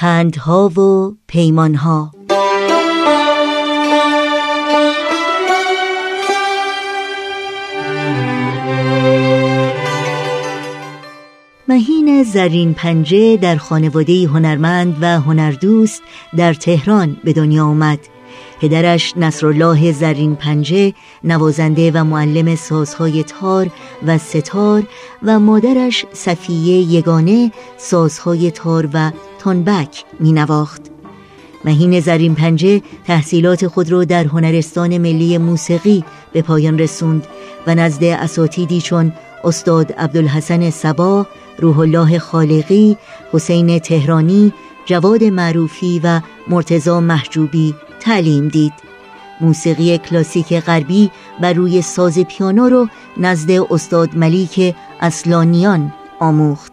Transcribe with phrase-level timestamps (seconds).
[0.00, 2.12] پندها و پیمانها.
[11.68, 16.02] مهین زرین پنجه در خانواده هنرمند و هنردوست
[16.36, 17.98] در تهران به دنیا آمد.
[18.60, 20.92] پدرش نصرالله زرین پنجه
[21.24, 23.70] نوازنده و معلم سازهای تار
[24.06, 24.82] و ستار
[25.22, 30.82] و مادرش صفیه یگانه سازهای تار و تنبک می نواخت.
[31.64, 37.26] مهین زرین پنجه تحصیلات خود را در هنرستان ملی موسیقی به پایان رسوند
[37.66, 39.12] و نزد اساتیدی چون
[39.44, 41.26] استاد عبدالحسن سبا،
[41.58, 42.96] روح الله خالقی،
[43.32, 44.52] حسین تهرانی،
[44.86, 47.74] جواد معروفی و مرتزا محجوبی
[48.08, 48.72] تعلیم دید.
[49.40, 56.72] موسیقی کلاسیک غربی بر روی ساز پیانو رو نزد استاد ملیک اصلانیان آموخت.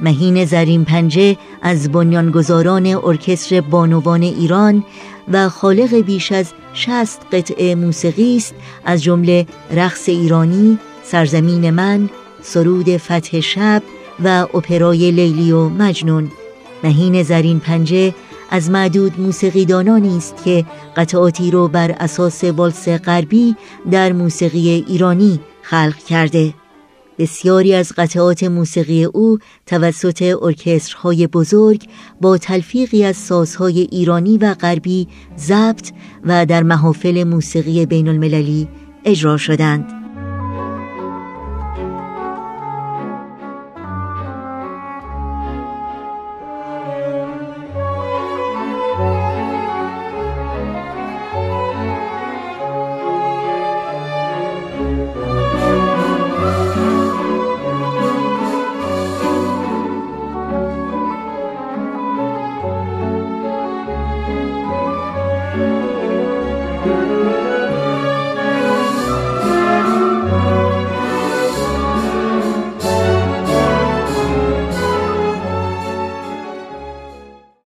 [0.00, 4.84] مهین زرین پنجه از بنیانگذاران ارکستر بانوان ایران
[5.32, 8.54] و خالق بیش از شست قطعه موسیقی است
[8.84, 12.10] از جمله رقص ایرانی، سرزمین من،
[12.42, 13.82] سرود فتح شب
[14.24, 16.30] و اپرای لیلی و مجنون.
[16.84, 18.14] مهین زرین پنجه
[18.50, 20.64] از معدود موسیقیدانانی است که
[20.96, 23.56] قطعاتی رو بر اساس والس غربی
[23.90, 26.54] در موسیقی ایرانی خلق کرده.
[27.18, 31.88] بسیاری از قطعات موسیقی او توسط ارکسترهای بزرگ
[32.20, 35.90] با تلفیقی از سازهای ایرانی و غربی ضبط
[36.24, 38.68] و در محافل موسیقی بین المللی
[39.04, 39.99] اجرا شدند.